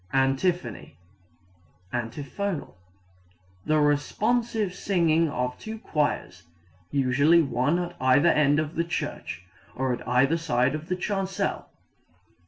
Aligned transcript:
Antiphony 0.13 0.97
(antiphonal) 1.93 2.75
the 3.67 3.79
responsive 3.79 4.73
singing 4.73 5.29
of 5.29 5.55
two 5.59 5.77
choirs, 5.77 6.41
usually 6.89 7.43
one 7.43 7.77
at 7.77 7.95
either 8.01 8.29
end 8.29 8.59
of 8.59 8.73
the 8.73 8.83
church, 8.83 9.45
or 9.75 9.93
at 9.93 10.07
either 10.07 10.37
side 10.37 10.73
of 10.73 10.87
the 10.89 10.95
chancel. 10.95 11.69